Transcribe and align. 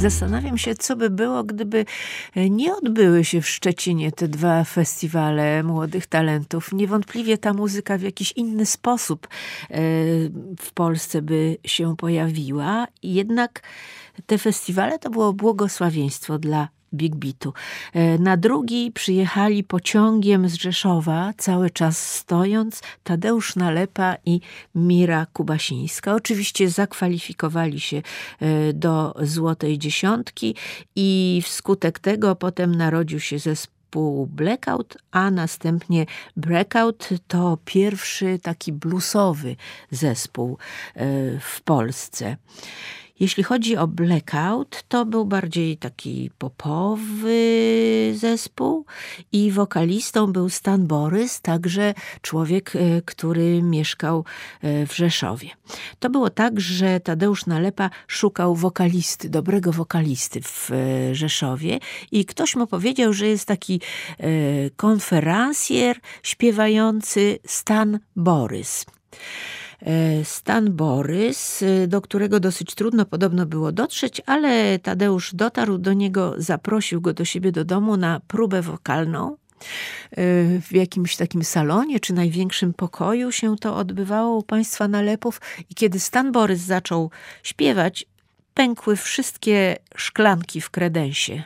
Zastanawiam 0.00 0.58
się, 0.58 0.74
co 0.74 0.96
by 0.96 1.10
było, 1.10 1.44
gdyby 1.44 1.84
e, 2.34 2.50
nie 2.50 2.74
odbyły 2.74 3.24
się 3.24 3.40
w 3.40 3.48
Szczecinie 3.48 4.12
te 4.12 4.28
dwa 4.28 4.64
festiwale 4.64 5.62
młodych 5.62 6.06
talentów. 6.06 6.72
Niewątpliwie 6.72 7.38
ta 7.38 7.52
muzyka 7.54 7.98
w 7.98 8.02
jakiś 8.02 8.32
inny 8.32 8.66
sposób 8.66 9.26
e, 9.26 9.78
w 10.60 10.72
Polsce 10.74 11.22
by 11.22 11.56
się 11.64 11.96
pojawiła. 11.96 12.86
Jednak 13.02 13.62
te 14.26 14.38
festiwale 14.38 14.98
to 14.98 15.10
było 15.10 15.32
błogosławieństwo 15.32 16.38
dla 16.38 16.68
Big 16.94 17.16
Beatu. 17.16 17.52
E, 17.92 18.18
na 18.18 18.36
drugi 18.36 18.92
przyjechali 18.92 19.64
pociągiem 19.64 20.48
z 20.48 20.54
Rzeszowa, 20.54 21.32
cały 21.38 21.70
czas 21.70 22.14
stojąc, 22.14 22.82
Tadeusz 23.04 23.56
Nalepa 23.56 24.16
i 24.26 24.40
Mira 24.74 25.26
Kubasińska. 25.32 26.14
Oczywiście 26.14 26.70
zakwalifikowali 26.70 27.80
się 27.80 28.02
e, 28.40 28.72
do 28.72 29.14
Złotej 29.22 29.78
Dziesiątki 29.78 30.54
i 30.96 31.40
wskutek 31.44 31.98
tego 31.98 32.36
potem 32.36 32.74
narodził 32.74 33.20
się 33.20 33.38
zespół 33.38 33.80
Blackout, 34.26 34.96
a 35.10 35.30
następnie 35.30 36.06
Breakout 36.36 37.08
to 37.28 37.58
pierwszy 37.64 38.38
taki 38.42 38.72
bluesowy 38.72 39.56
zespół 39.90 40.58
e, 40.94 41.06
w 41.40 41.60
Polsce. 41.60 42.36
Jeśli 43.20 43.42
chodzi 43.42 43.76
o 43.76 43.86
Blackout, 43.86 44.82
to 44.88 45.06
był 45.06 45.24
bardziej 45.24 45.76
taki 45.76 46.30
popowy 46.38 47.40
zespół 48.16 48.86
i 49.32 49.52
wokalistą 49.52 50.32
był 50.32 50.48
Stan 50.48 50.86
Borys, 50.86 51.40
także 51.40 51.94
człowiek, 52.20 52.76
e, 52.76 53.02
który 53.02 53.62
mieszkał 53.62 54.24
e, 54.62 54.86
w 54.86 54.96
Rzeszowie. 54.96 55.48
To 55.98 56.10
było 56.10 56.30
tak, 56.30 56.60
że 56.60 57.00
Tadeusz 57.00 57.46
Nalepa 57.46 57.90
szukał 58.06 58.56
wokalisty, 58.56 59.28
dobrego 59.28 59.72
wokalisty 59.72 60.40
w 60.42 60.70
e, 60.70 61.14
Rzeszowie 61.14 61.78
i 62.12 62.24
ktoś 62.24 62.56
mu 62.56 62.66
powiedział, 62.66 63.12
że 63.12 63.26
jest 63.26 63.48
taki 63.48 63.80
konferencjer 64.76 66.00
śpiewający 66.22 67.38
Stan 67.46 67.98
Borys. 68.16 68.86
E, 69.82 70.24
Stan 70.24 70.72
Borys, 70.72 71.62
e, 71.62 71.86
do 71.86 72.00
którego 72.00 72.40
dosyć 72.40 72.74
trudno 72.74 73.04
podobno 73.04 73.46
było 73.46 73.72
dotrzeć, 73.72 74.22
ale 74.26 74.78
Tadeusz 74.78 75.34
dotarł 75.34 75.78
do 75.78 75.92
niego, 75.92 76.34
zaprosił 76.38 77.00
go 77.00 77.12
do 77.12 77.24
siebie 77.24 77.52
do 77.52 77.64
domu 77.64 77.96
na 77.96 78.20
próbę 78.26 78.62
wokalną. 78.62 79.30
E, 79.30 79.36
w 80.60 80.72
jakimś 80.72 81.16
takim 81.16 81.44
salonie 81.44 82.00
czy 82.00 82.12
największym 82.12 82.74
pokoju 82.74 83.32
się 83.32 83.56
to 83.56 83.76
odbywało 83.76 84.36
u 84.36 84.42
państwa 84.42 84.88
nalepów 84.88 85.40
i 85.70 85.74
kiedy 85.74 86.00
Stan 86.00 86.32
Borys 86.32 86.60
zaczął 86.60 87.10
śpiewać, 87.42 88.06
pękły 88.54 88.96
wszystkie 88.96 89.76
szklanki 89.96 90.60
w 90.60 90.70
kredensie. 90.70 91.42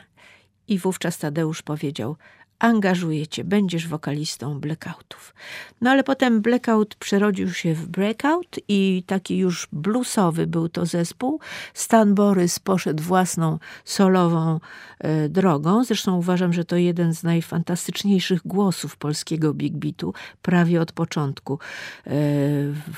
I 0.67 0.79
wówczas 0.79 1.17
Tadeusz 1.17 1.61
powiedział: 1.61 2.15
angażuje 2.59 3.27
cię, 3.27 3.43
będziesz 3.43 3.87
wokalistą 3.87 4.59
blackoutów. 4.59 5.33
No 5.81 5.91
ale 5.91 6.03
potem 6.03 6.41
blackout 6.41 6.95
przerodził 6.95 7.53
się 7.53 7.73
w 7.73 7.87
breakout 7.87 8.59
i 8.67 9.03
taki 9.07 9.37
już 9.37 9.67
bluesowy 9.71 10.47
był 10.47 10.69
to 10.69 10.85
zespół. 10.85 11.39
Stan 11.73 12.15
Borys 12.15 12.59
poszedł 12.59 13.03
własną 13.03 13.59
solową 13.85 14.59
e, 14.99 15.29
drogą. 15.29 15.83
Zresztą 15.83 16.17
uważam, 16.17 16.53
że 16.53 16.65
to 16.65 16.75
jeden 16.75 17.13
z 17.13 17.23
najfantastyczniejszych 17.23 18.41
głosów 18.45 18.97
polskiego 18.97 19.53
big 19.53 19.73
beatu, 19.73 20.13
prawie 20.41 20.81
od 20.81 20.91
początku 20.91 21.53
e, 21.53 21.59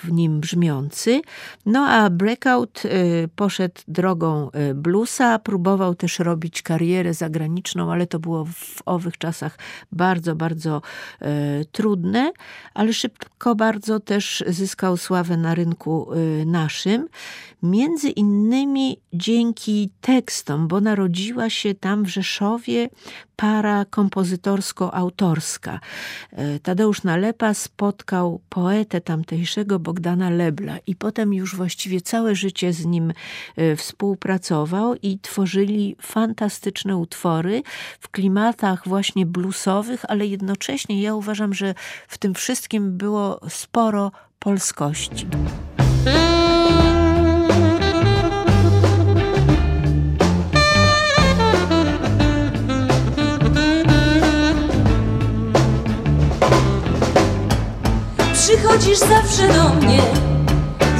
w 0.04 0.12
nim 0.12 0.40
brzmiący. 0.40 1.22
No 1.66 1.88
a 1.88 2.10
breakout 2.10 2.84
e, 2.86 2.90
poszedł 3.36 3.82
drogą 3.88 4.52
e, 4.52 4.74
bluesa, 4.74 5.40
próbował 5.40 5.96
też 5.96 6.20
robić 6.20 6.62
karierę 6.62 7.14
zagraniczną, 7.14 7.92
ale 7.92 8.08
to 8.08 8.20
było 8.20 8.46
w 8.46 8.82
owych 8.86 9.18
czasach 9.18 9.47
bardzo, 9.92 10.36
bardzo 10.36 10.82
e, 11.22 11.66
trudne, 11.66 12.32
ale 12.74 12.94
szybko 12.94 13.56
bardzo 13.56 14.00
też 14.00 14.44
zyskał 14.48 14.98
sławę 14.98 15.38
na 15.38 15.56
rynku 15.56 16.10
e, 16.14 16.46
naszym. 16.46 17.08
Między 17.64 18.10
innymi 18.10 19.02
dzięki 19.14 19.90
tekstom, 20.02 20.68
bo 20.68 20.82
narodziła 20.82 21.50
się 21.50 21.76
tam 21.76 22.04
w 22.06 22.08
Rzeszowie 22.08 22.90
para 23.36 23.86
kompozytorsko-autorska. 23.86 25.80
E, 26.32 26.60
Tadeusz 26.60 27.04
Nalepa 27.04 27.54
spotkał 27.54 28.42
poetę 28.50 29.02
tamtejszego 29.02 29.80
Bogdana 29.80 30.30
Lebla 30.30 30.78
i 30.88 30.96
potem 30.96 31.34
już 31.34 31.56
właściwie 31.56 32.02
całe 32.02 32.36
życie 32.36 32.74
z 32.74 32.86
nim 32.86 33.14
współpracował 33.78 34.96
i 35.02 35.20
tworzyli 35.20 35.96
fantastyczne 36.02 36.98
utwory 36.98 37.64
w 38.00 38.10
klimatach 38.10 38.88
właśnie 38.88 39.26
bluesowych, 39.38 40.06
ale 40.08 40.26
jednocześnie 40.26 41.02
ja 41.02 41.16
uważam, 41.16 41.54
że 41.54 41.74
w 42.08 42.18
tym 42.18 42.34
wszystkim 42.34 42.98
było 42.98 43.40
sporo 43.50 44.12
polskości. 44.40 45.28
Przychodzisz 58.34 58.98
zawsze 58.98 59.48
do 59.54 59.70
mnie, 59.70 60.02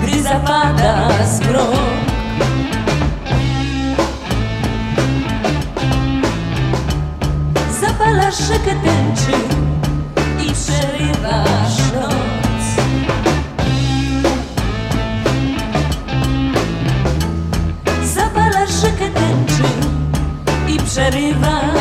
gdy 0.04 0.22
zapada 0.24 1.10
zmrok 1.26 1.76
Rzekę 8.32 8.76
tęczy 8.76 9.32
i 10.44 10.52
przerywasz 10.54 11.78
noc. 11.94 12.64
Zapalasz 18.04 18.70
rzekę 18.70 19.10
tęczy 19.10 19.64
i 20.68 20.80
przerywasz 20.80 21.77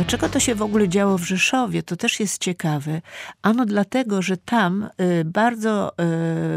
Dlaczego 0.00 0.28
to 0.28 0.40
się 0.40 0.54
w 0.54 0.62
ogóle 0.62 0.88
działo 0.88 1.18
w 1.18 1.24
Rzeszowie? 1.24 1.82
To 1.82 1.96
też 1.96 2.20
jest 2.20 2.38
ciekawe. 2.38 3.02
Ano 3.42 3.66
dlatego, 3.66 4.22
że 4.22 4.36
tam 4.36 4.88
y, 5.00 5.24
bardzo 5.24 5.90
y, 5.90 5.94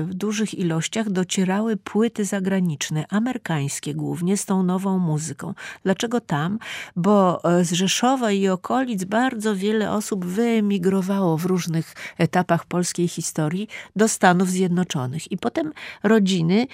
w 0.05 0.13
dużych 0.13 0.53
ilościach 0.53 1.09
docierały 1.09 1.77
płyty 1.77 2.25
zagraniczne, 2.25 3.05
amerykańskie 3.09 3.95
głównie, 3.95 4.37
z 4.37 4.45
tą 4.45 4.63
nową 4.63 4.99
muzyką. 4.99 5.53
Dlaczego 5.83 6.21
tam? 6.21 6.59
Bo 6.95 7.41
y, 7.59 7.65
z 7.65 7.71
Rzeszowa 7.71 8.31
i 8.31 8.47
okolic 8.47 9.03
bardzo 9.03 9.55
wiele 9.55 9.91
osób 9.91 10.25
wyemigrowało 10.25 11.37
w 11.37 11.45
różnych 11.45 11.95
etapach 12.17 12.65
polskiej 12.65 13.07
historii 13.07 13.67
do 13.95 14.07
Stanów 14.07 14.49
Zjednoczonych. 14.49 15.31
I 15.31 15.37
potem 15.37 15.71
rodziny 16.03 16.67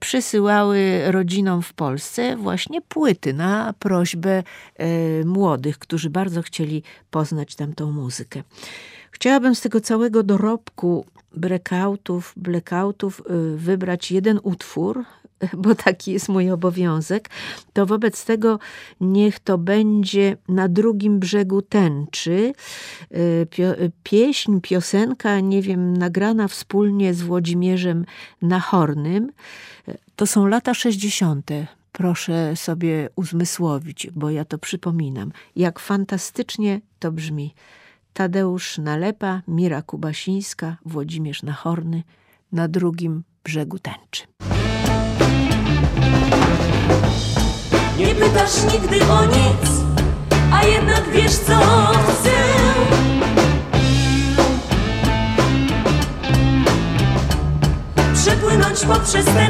przysyłały 0.00 1.02
rodzinom 1.06 1.62
w 1.62 1.72
Polsce 1.72 2.36
właśnie 2.36 2.80
płyty 2.80 3.34
na 3.34 3.74
prośbę 3.78 4.42
młodych, 5.24 5.78
którzy 5.90 6.10
bardzo 6.10 6.42
chcieli 6.42 6.82
poznać 7.10 7.54
tamtą 7.54 7.92
muzykę. 7.92 8.42
Chciałabym 9.10 9.54
z 9.54 9.60
tego 9.60 9.80
całego 9.80 10.22
dorobku 10.22 11.06
breakoutów, 11.34 12.32
blackoutów 12.36 13.20
y, 13.20 13.56
wybrać 13.56 14.10
jeden 14.10 14.40
utwór, 14.42 15.04
bo 15.62 15.74
taki 15.74 16.12
jest 16.12 16.28
mój 16.28 16.50
obowiązek, 16.50 17.30
to 17.72 17.86
wobec 17.86 18.24
tego 18.24 18.58
niech 19.00 19.38
to 19.38 19.58
będzie 19.58 20.36
na 20.48 20.68
drugim 20.68 21.18
brzegu 21.18 21.62
tęczy. 21.62 22.52
Y, 23.12 23.46
y, 23.58 23.92
pieśń, 24.02 24.60
piosenka, 24.60 25.40
nie 25.40 25.62
wiem, 25.62 25.96
nagrana 25.96 26.48
wspólnie 26.48 27.14
z 27.14 27.22
Włodzimierzem 27.22 28.04
Nachornym. 28.42 29.32
To 30.16 30.26
są 30.26 30.46
lata 30.46 30.74
60 30.74 31.50
proszę 31.92 32.56
sobie 32.56 33.08
uzmysłowić, 33.16 34.08
bo 34.12 34.30
ja 34.30 34.44
to 34.44 34.58
przypominam, 34.58 35.32
jak 35.56 35.78
fantastycznie 35.78 36.80
to 36.98 37.12
brzmi. 37.12 37.54
Tadeusz 38.12 38.78
Nalepa, 38.78 39.42
Mira 39.48 39.82
Kubasińska, 39.82 40.76
Włodzimierz 40.84 41.42
Nachorny 41.42 42.02
na 42.52 42.68
drugim 42.68 43.24
brzegu 43.44 43.78
tęczy. 43.78 44.22
Nie 47.98 48.14
pytasz 48.14 48.72
nigdy 48.72 49.04
o 49.04 49.24
nic, 49.24 49.70
a 50.52 50.64
jednak 50.64 51.10
wiesz 51.12 51.32
co 51.32 51.58
chcę. 52.08 52.30
Przepłynąć 58.14 58.80
poprzez 58.80 59.24
tęczę, 59.24 59.49